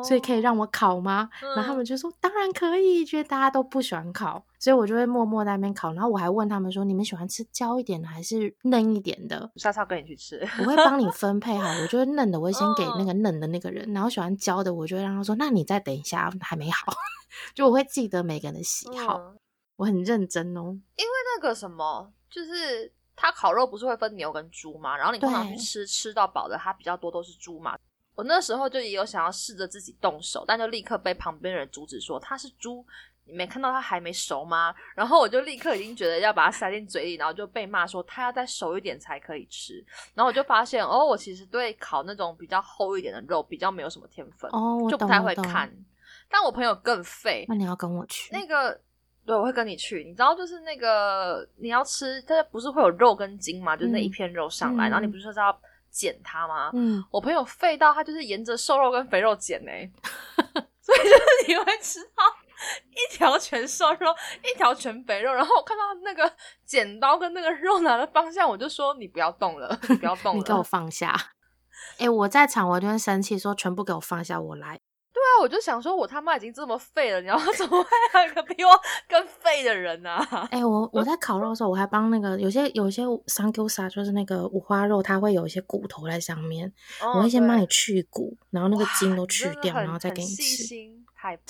[0.05, 1.29] 所以可以让我烤吗？
[1.55, 5.93] 然后他们就说当然可以，觉得大家都不喜欢烤，所以我就会默默在那边烤。
[5.93, 11.69] 然后我还问他们说：“你们喜欢吃焦一点的还是嫩一点的？”莎莎跟你去吃，我会帮你分配好。
[11.81, 16.93] 我觉得嫩的，我会先给那个嫩的那个人，然后喜欢焦的，我就会让他说：“那你再等一下，还没好。
[17.55, 19.35] ”就我会记得每个人的喜好，
[19.77, 20.63] 我很认真哦。
[20.97, 24.97] 因为那个什么，就是它烤肉不是会分牛跟猪嘛？
[24.97, 27.77] 然后你通常去吃吃到饱的，它比较多都是猪嘛。
[28.17, 32.83] 我那时候就也有想要试着自己动手，但就立刻被旁边人阻止说它是猪，
[33.27, 34.75] 你没看到它还没熟吗？
[34.95, 39.85] 然后我就立刻已经觉得要把它塞进嘴里，然后就被骂说它要再熟一点才可以吃。
[40.15, 45.71] 然后我就发现哦，我其实对烤那种比较厚一点的肉比较没有什么天分哦，就不太会看。
[46.31, 48.81] 但我朋友更废，那你要跟我去那个？
[49.27, 50.05] 对，我会跟你去。
[50.05, 53.77] 你知道就是那个你要吃，它不是会有肉跟筋嘛？
[53.77, 55.61] 就那一片肉上来，然后你不是说要。
[55.97, 56.71] 剪它吗？
[56.75, 59.71] 嗯，我朋友废到他就是沿着瘦肉跟肥肉剪呢，
[60.83, 62.23] 所以就是你会吃到
[62.91, 65.33] 一条全瘦肉，一条全肥肉。
[65.33, 66.31] 然后我看到那个
[66.67, 71.33] 剪刀跟那个肉拿的方向，我就说你不要动了， 不要动了，你给我放下。
[71.99, 74.81] 哎，我在场，我就会生气，说全部给我放下，我来。
[75.43, 78.71] 我就想说，我他妈已经这么废了，你要 怎么会还有一个比我
[79.09, 80.17] 更废的人呢？
[80.51, 86.73] 哎，我我在 烤肉的时候，我还帮那个有些有些三 Q 沙，就是那个五花肉，它会有一些骨头在上面，
[87.15, 90.65] 我会先帮你去骨，然后那个筋都去掉，然后再给你吃，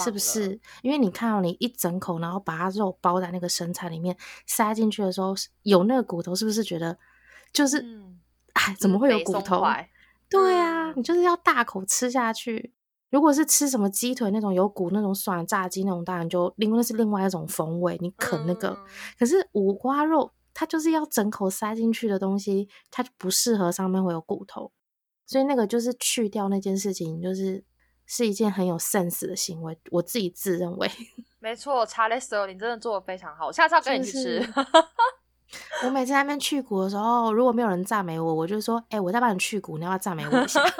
[0.03, 0.61] 是不是？
[0.83, 6.97] 因为你看到你一整口，然后把它肉包在那个生菜里面塞进去的时候，有那个骨头，是不是觉得
[7.53, 7.85] 就是
[8.55, 9.62] 哎，怎么会有骨头？
[10.31, 12.73] 对啊，你就是要大口吃下去。
[13.11, 17.97] 如果是吃什么鸡腿那种有骨那种爽炸鸡那种，当然就另外是另外一种风味。
[18.01, 18.77] 你啃那个，
[19.19, 24.73] 可是五花肉它就是要整口塞进去的东西，它就不适合上面会有骨头，
[25.25, 27.64] 所以那个就是去掉那件事情，就是
[28.07, 29.79] 是一件很有 sense 的行为。
[29.90, 30.90] 我自己自认为，
[31.38, 34.53] 没错，查雷斯，你真的做的非常好，我下次要跟你去吃。
[35.85, 40.61] 我每次在那边去骨的时候，如果没有人赞美我，我就说：“哎，我在帮你去骨，你要不要赞美我一下。”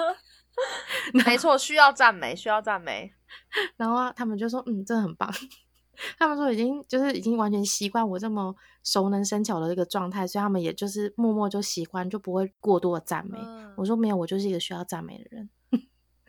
[1.25, 3.13] 没错，需要赞美，需要赞美。
[3.77, 5.31] 然后他们就说：“嗯，真的很棒。
[6.19, 13.37] ”他们说已经就是已经完全习惯我这么熟能生巧的一个状态，所以他们也就是默默就喜欢，就不会过多的赞美。
[13.41, 15.49] 嗯我说没有，我就是一个需要赞美的人。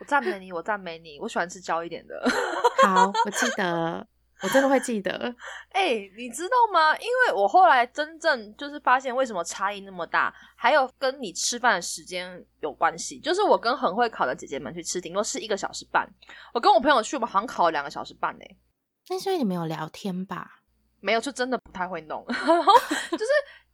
[0.00, 2.22] 我赞美你，我赞美你，我喜欢吃焦一点的。
[2.86, 4.06] 好，我记得，
[4.42, 5.12] 我真的会记得。
[5.72, 6.96] 哎、你知道吗？
[6.96, 13.18] 因为我后来真正就是发现为什么差异那么大，还有跟你吃饭的时间有关系。
[13.18, 16.08] 就是我跟很会烤的姐姐们去吃，顶多是一个小时半。
[16.54, 18.44] 我跟我朋友去，我们好像烤了两个小时半呢、
[19.08, 20.60] 那所以你们有聊天吧？
[21.00, 22.24] 没有，就真的不太会弄。
[22.28, 22.72] 然后
[23.10, 23.24] 就是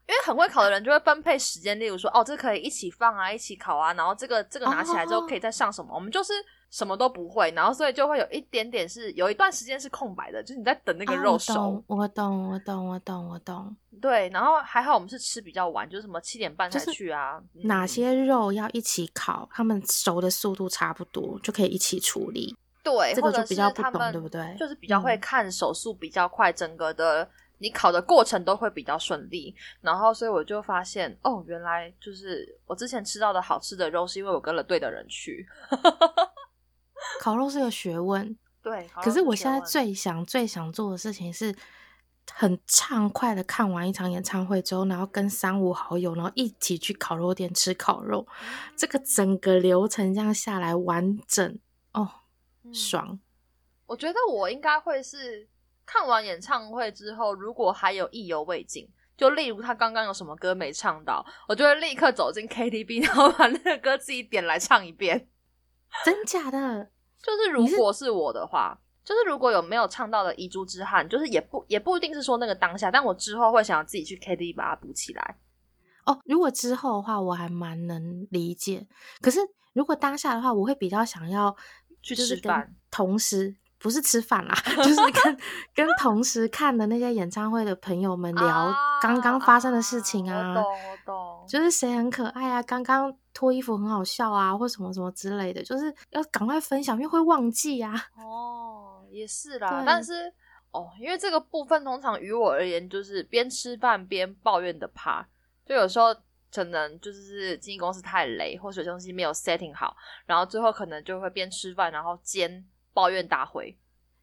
[0.07, 5.95] 因为很会烤的人就会分配时间，例如说，哦，这可以一起放啊，一起烤啊，然后这个这个拿起来之后哦可以再上什么。
[5.95, 6.33] 我们就是
[6.75, 11.81] 什么都不会，然后所以就会有一点点是有一段时间是空白的，就是你在等那个啊肉熟。
[11.87, 13.77] 我懂，我懂，我懂，我懂，我懂。
[14.03, 17.41] 对，然后还好我们是吃比较晚，就是什么七点半才去啊。
[17.55, 22.57] 嗯哪些肉要一起烤，他们熟的速度差不多，就可以一起处理。
[22.83, 27.27] 对，这个就比较不懂对不对就是比较会嗯看手速比较快，整个的
[27.59, 29.55] 你烤的过程都会比较顺利。
[29.81, 35.47] 然后所以我就发现，哦，原来就是我之前吃到的好吃的肉，是因为我跟了对的人去。
[37.21, 41.55] 烤肉是个学问，对，可是我现在最想、最想做的事情是，
[42.33, 48.27] 很畅快的看完一场演唱会之后，然后跟三五好友，然后一起去烤肉店吃烤肉。
[48.77, 51.59] 这个整个流程这样下来完整
[51.93, 52.09] 哦，
[52.65, 53.19] 嗯爽。
[53.87, 55.47] 我觉得我应该会是
[55.85, 65.29] 看完演唱会之后，如果还有意犹未尽，就例如他刚刚有什么歌没唱到，我就会立刻走进 KTV，然后把那个歌自己点来唱一遍。
[66.05, 66.91] 真假的？
[67.25, 75.37] 就是如果是我的话，就是如果有没有唱到的遗珠之憾，就是也不也不一定是说那个当下，但我之后会想要自己去 KTV 把它补起来。
[76.05, 78.87] 哦，如果之后的话，我还蛮能理解。
[79.23, 79.41] 可是
[79.73, 81.57] 如果当下的话，我会比较想要
[82.03, 85.39] 去吃饭同时不是吃饭啦， 就是跟
[85.77, 97.93] 跟同时看的那些演唱会的朋友们聊刚刚发生的事情啊，我懂我懂，就是谁很可爱啊，刚刚脱衣服很好笑啊，或什么什么之类的，就是要赶快分享，因为会忘记啊。
[98.17, 100.33] 哦，也是啦，但是
[100.71, 105.29] 哦，因为这个部分通常于我而言就是边吃饭边抱怨的趴，
[105.67, 106.07] 就有时候
[106.51, 109.95] 可能就是经纪公司太累，或者东西没有 setting 好，
[110.25, 113.77] 然后最后可能就会边吃饭然后兼抱怨大会。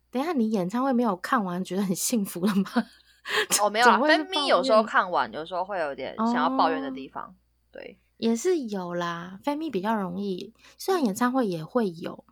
[0.09, 2.71] 等一下，你演唱会没有看完，觉得很幸福了吗？
[3.61, 7.35] 哦，没有分咪有时候看完，有时候会有点想要抱怨的哦地方。
[7.71, 12.25] 对，也是有啦 a m 比较容易，虽然演唱会也会有，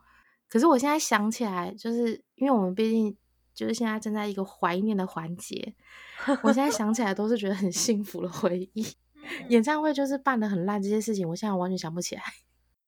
[0.48, 3.16] 可是我现在想起来，就是因为我们毕竟
[3.54, 5.74] 就是现在正在一个怀念的环节，
[6.42, 8.84] 我现在 想起来都是觉得很幸福的回忆。
[9.48, 12.22] 演唱会就是办的很烂这些事情，我现在完全想不起来。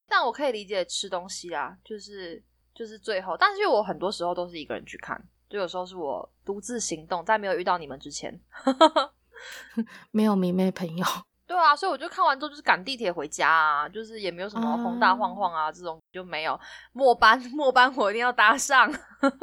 [0.09, 2.43] 但我可以理解吃东西啊，就是
[2.75, 8.41] 就是最后，但是因为我很多时候都是一个人去看，就有时候是我独自行动，在没有遇到你们之前。
[10.13, 11.05] 没有迷妹朋友，
[11.47, 16.59] 对啊，所以我就看完之后就是赶地铁回家啊，就是也没有什么嗯宏大晃晃啊、这种就没有。
[16.93, 18.89] 末班末班我一定要搭上。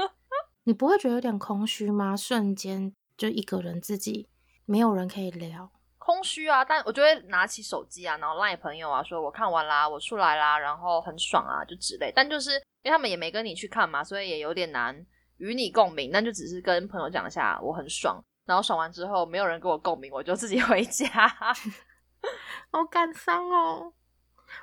[0.63, 2.15] 你不会觉得有点空虚吗？
[2.15, 4.29] 瞬间就一个人自己，
[4.65, 5.69] 没有人可以聊。
[6.09, 12.11] 空虚啊，但我就会拿起手机啊，然后赖朋友啊，说我看完啦，我出来啦，然后很爽啊，就之类。
[12.15, 15.05] 但就是因为他们也没跟你去看嘛，所以也有点难
[15.37, 16.09] 与你共鸣。
[16.11, 21.27] 那就只是跟朋友讲一下我很爽，然后爽完之后没有人跟我共鸣，我就自己 回家。
[22.71, 23.93] 好感伤哦。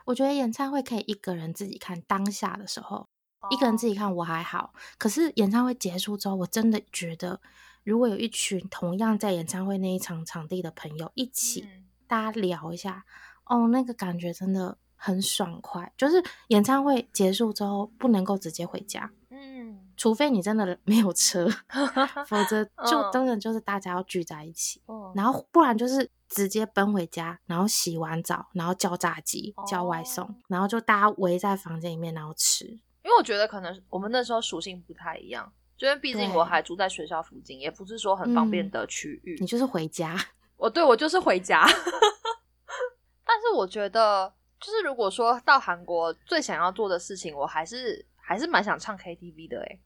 [0.04, 3.08] 我觉得演唱会可以一个人自己看，当下的时候，
[3.50, 4.74] 一个人自己看我还好。
[4.98, 7.40] 可是演唱会结束之后，我真的觉得，
[7.86, 13.04] 如果有一群同样在演唱会那一场场地的朋友一起，嗯大家聊一下，
[13.44, 15.92] 哦，那个感觉真的很爽快。
[15.96, 21.48] 就是演唱会结束之后，不能够直接回家，嗯，除非你真的没有车，
[22.26, 24.82] 否则就嗯真的就是大家要聚在一起。
[24.86, 32.64] 哦然后不然就是直接奔回家，然后洗完澡，然后叫炸鸡、叫外送，哦然后就大家围在房间里面，然后吃。
[32.66, 39.36] 因为我觉得可能我们那时候属性不太一样，因为毕竟我还住在学校附近，也不是说很方便嗯的区域。
[39.40, 40.16] 你就是回家，
[40.56, 41.66] 我对我就是回家。
[43.24, 49.60] 但是我觉得，就是如果说到韩国最想要做的事情，我还是还是蛮想唱 KTV 的。
[49.60, 49.80] 诶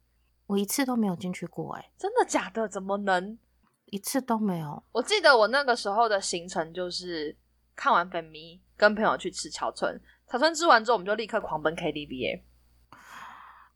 [0.46, 2.68] 我一次都没有进去过、欸，真的假的？
[2.68, 3.38] 怎么能？
[3.86, 4.82] 一次都没有。
[4.92, 7.36] 我记得我那个时候的行程就是
[7.74, 12.44] 看完粉迷，跟朋友去吃桥村，桥村吃完之后，我们就立刻狂奔 KTV 耶。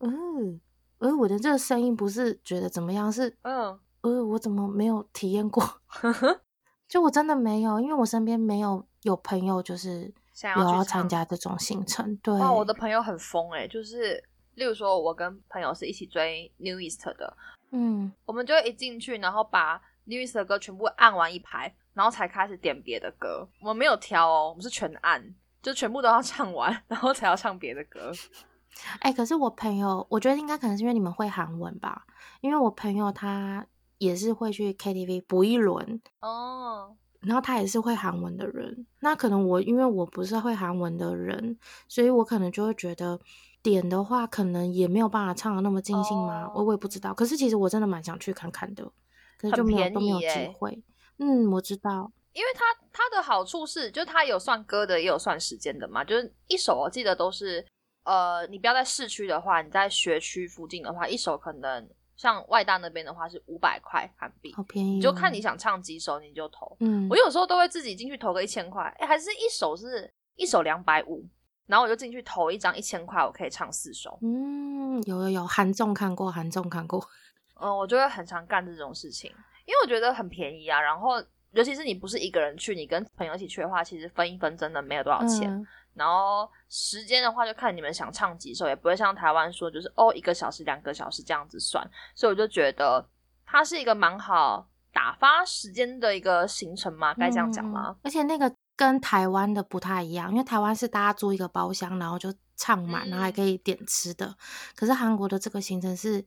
[0.01, 0.61] 嗯，
[1.05, 5.63] 呃，我的这个声音不是觉得怎么样，是嗯，呃，我怎么没有体验过？
[6.89, 10.11] 就我真的没有，因为我身边没有有朋友就是
[10.57, 12.17] 有要参加这种行程。
[12.23, 14.15] 对，哇，我的朋友很疯哎，就是
[14.55, 17.37] 例如说，我跟朋友是一起追 New East 的，
[17.73, 23.47] 嗯，我们就会一进去，然后把 New East 的歌全部按完一排，然后才开始点别的歌。
[23.61, 25.23] 我们没有挑哦，我们是全按，
[25.61, 28.11] 就全部都要唱完，然后才要唱别的歌。
[29.01, 32.05] 哎、可是我朋友，我觉得应该可能是因为你们会韩文吧，
[32.41, 33.67] 因为我朋友他
[33.99, 38.87] 也是会去 KTV 补一轮，哦，然后他也是会韩文的人。
[39.01, 41.59] 那可能我因为我不是会韩文的人，
[41.89, 43.19] 所以我可能就会觉得
[43.63, 46.51] 点的话，可能也没有办法唱的那么尽兴吗？
[46.55, 47.15] 我哦我也不知道。
[47.15, 48.85] 可是其实我真的蛮想去看看的，
[49.39, 50.27] 可是就没有便都没有机
[50.59, 50.83] 会。
[51.19, 52.11] 嗯，我知道。
[52.33, 56.03] 因为它它的好处是，就是它有算歌的，也有算时间的嘛。
[56.03, 57.65] 就是一首我记得都是，
[58.05, 66.77] 呃，你不要在市区的话，你在学区附近的话，一首可能像外大那边的话是五百块韩币，好便宜、哦，你就看你想唱几首你就投。
[66.81, 71.27] 嗯，我有时候都会自己进去投个一千块，哎，还是一首是一首两百五，
[71.67, 74.19] 然后我就进去投一张一千块，我可以唱四首。
[74.23, 77.03] 嗯，有有有，韩综看过，韩综看过。
[77.59, 79.31] 嗯， 我就会很常干这种事情，
[79.65, 80.79] 因为我觉得很便宜啊。
[80.79, 85.51] 然后，尤其是你不是一个人去，你跟朋友一起去的话，其实分一分真的没有多少钱。
[85.51, 91.89] 嗯然后时间的话，就看你们想唱几首，也不会像台湾说就是哦一个小时、两个小时这样子算。
[92.15, 93.09] 所以我就觉得
[93.47, 97.97] 它是一个蛮好打发时间的一个行程嘛，该这样讲吗嗯？
[98.05, 104.37] 而且那个跟台湾的不太一样，因为台湾是大家租一个包厢，然后就唱满，然后还嗯可以点吃的。
[104.75, 106.25] 可是韩国的这个行程是，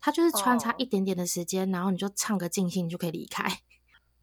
[0.00, 3.46] 它就是穿插哦一点点的时间，然后你就唱个尽兴，你就可以离开。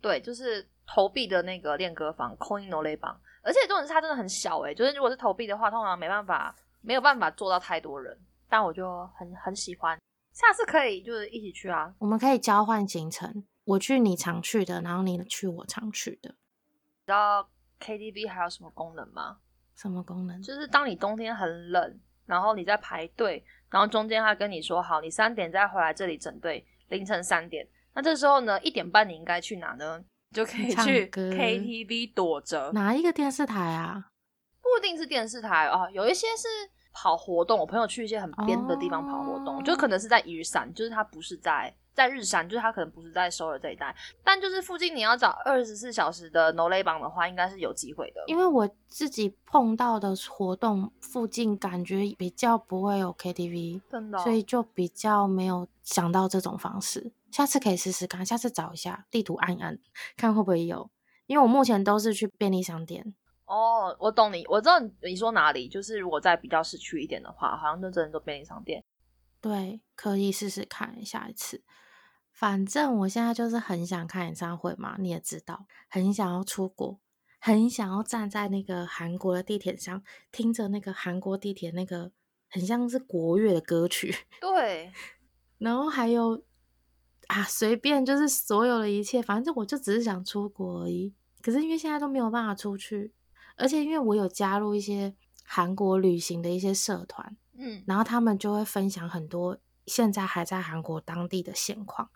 [0.02, 8.18] 对，就是投币的那个练歌房 Coin No 类榜，而且重点是它真的很小诶、就是如果是投币的话，通常没办法没有办法做到太多人，
[8.50, 10.00] 但我就很很喜欢，
[10.34, 11.94] 下次可以就是一起去啊。
[12.00, 16.30] 我们可以交换行程，我去你常去的，然后你去我常去的。
[16.30, 19.38] 你知道 KTV 还有什么功能吗？
[19.76, 20.42] 什么功能？
[20.42, 27.68] 就是当你冬天很冷，然后你在排队，然后中间他跟你说好，你三点再回来这里整队，凌晨三点。
[27.94, 30.04] 那这时候呢，一点半你应该去哪呢？
[30.32, 32.72] 你就可以去歌 KTV 躲着。
[32.74, 34.12] 哪一个电视台啊？
[34.62, 36.48] 不一定是电视台啊，有一些是
[36.94, 37.60] 跑活动。
[37.60, 48.24] 我朋友去一些很边的地方跑活动，哦就可能是在雨伞，就是他不是在在日山，就是他可能不是在首尔这一带，但就是附近你要找二十四小时的 No 雷榜的话，应该是有机会的。
[48.28, 57.12] 因为我自己碰到的活动附近，感觉比较不会有 KTV，真的哦、所以就比较没有想到这种方式。
[57.32, 59.80] 下次可以试试看，下次找一下地图按一按，
[60.18, 60.90] 看会不会有。
[61.28, 63.14] 因为我目前都是去便利商店，
[63.46, 68.84] 哦，我懂你，我知道你你说哪里，就是如果在比较市区一点的话，好像就真的都便利商店。
[69.40, 71.64] 对，可以试试看下一次。
[72.32, 77.00] 反正我现在就是很想看演唱会嘛，你也知道，很想要出国，
[77.40, 80.02] 很想要站在那个韩国的地铁上，
[80.32, 82.12] 听着那个韩国地铁那个
[82.50, 84.92] 很像是国乐的歌曲， 对，
[85.60, 86.42] 然后还有
[87.30, 91.14] 啊，随便就是所有的一切，反正我就只是想出国而已。
[91.44, 93.14] 可是因为现在都没有办法出去，
[93.56, 95.14] 而且因为我有加入一些
[95.46, 102.10] 韩国旅行的一些社团，嗯，然后他们就会分享很多现在还在韩国当地的现况，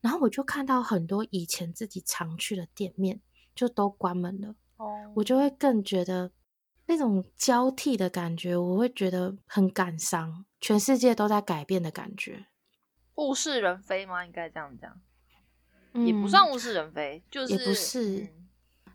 [0.00, 3.20] 然后我就看到很多以前自己常去的店面
[3.54, 6.32] 就都关门了，哦，我就会更觉得
[6.86, 12.46] 那种交替的感觉，我会觉得很感伤，全世界都在改变的感觉。
[13.16, 14.24] 物是人非吗？
[14.24, 15.00] 应该这样讲，
[15.92, 18.28] 嗯也不算物是人非，就是不是嗯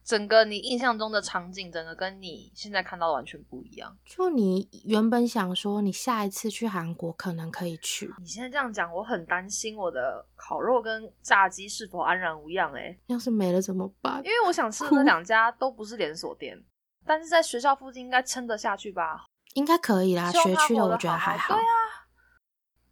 [0.03, 3.95] 整个你印象中的场景，整个跟你现在看到的完全不一样。
[4.03, 14.31] 就你原本想说，你下一次去韩国可能可以去，你现在这样讲，我很担心我的烤肉跟炸鸡是否安然无恙哎、要是没了怎么办因？
[14.31, 16.59] 为我想吃的那两家都不是连锁店，
[17.05, 19.25] 但是在学校附近应该撑得下去吧？
[19.53, 21.53] 应该可以啦，学区的我觉得还好。
[21.53, 21.69] 对啊，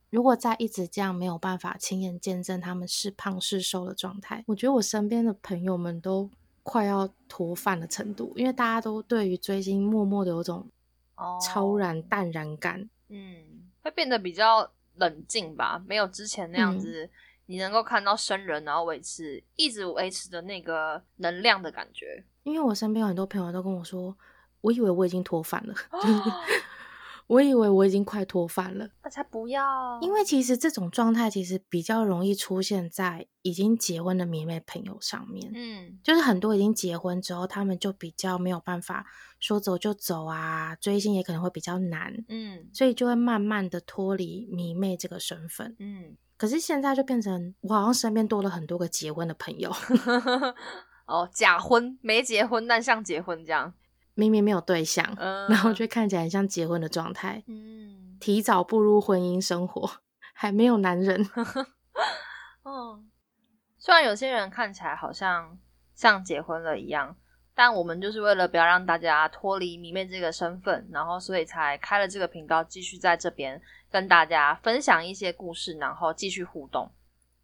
[0.10, 6.30] 如果再一直这样没有办法亲眼见证他们是胖是瘦的状态，我觉得我身边的朋友们都
[6.64, 10.68] 快要脱饭的程度，因为大家都对于追星默默的有种
[11.16, 12.90] 哦超然淡然感。
[13.10, 13.36] 嗯，
[13.84, 17.10] 会变得比较冷静吧，没有之前那样嗯子，
[17.46, 22.24] 你能够看到生人，然后维持一直维持着那个能量的感觉。
[22.44, 24.16] 因为我身边有很多朋友都跟我说，
[24.62, 25.74] 我以为我已经脱饭了，
[27.28, 28.90] 我以为我已经快脱发了。
[29.04, 35.52] 那才不要，因为其实这种状态其实比较容易出现在已经结婚的迷妹朋友上面。
[35.54, 39.06] 嗯就是很多已经结婚之后，他们就比较没有办法
[39.40, 45.76] 说走就走啊，追星也可能会比较难，嗯所以就会慢慢的脱离迷妹这个身份。
[45.80, 49.70] 嗯，可是现在就变成我好像身边多了很多个结婚的朋友，
[51.06, 53.74] 哦，假婚没结婚，但像结婚这样，
[54.18, 57.44] 明明没有对象， 嗯，然后却看起来很像结婚的状态。
[57.48, 59.90] 嗯，提早步入婚姻生活，
[60.34, 61.22] 还没有男人。
[62.64, 63.08] 嗯，
[63.78, 65.58] 虽然有些人看起来好像
[65.94, 67.16] 像结婚了一样，
[67.54, 73.62] 但我们就是为了不要让大家脱离迷妹这个身份，然后所以才开了这个频道，继续在这边
[73.92, 76.92] 跟大家分享一些故事，然后继续互动。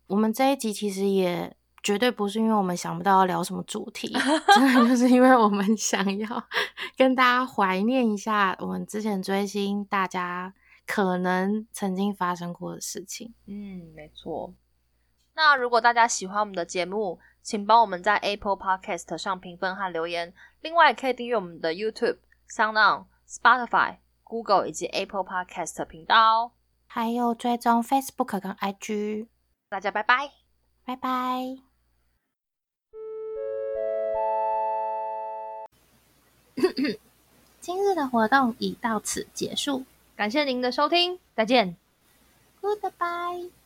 [0.07, 4.11] 我们这一集其实也绝对不是因为我们想不到要聊什么主题，
[4.55, 6.43] 真的就是因为我们 想要
[6.97, 10.53] 跟大家怀念一下我们之前追星大家
[10.87, 13.33] 可能曾经发生过的事情。
[13.47, 14.53] 嗯，没错。
[15.35, 20.33] 那如果大家喜欢我们的节目，请帮我们在 Apple Podcast 上评分和留言。
[20.61, 22.19] 另外，可以订阅我们的 YouTube、
[22.49, 26.51] SoundOn、Spotify、Google 以及 Apple Podcast 频道哦。
[26.85, 29.27] 还有追踪 Facebook 跟 IG。
[29.69, 30.29] 大家拜拜，
[30.85, 31.72] 拜拜。
[37.61, 39.85] 今日的活动已到此结束，
[40.15, 41.75] 感谢您的收听，再见。
[42.61, 43.62] Goodbye。